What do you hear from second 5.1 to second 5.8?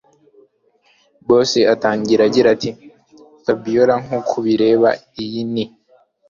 iyi ni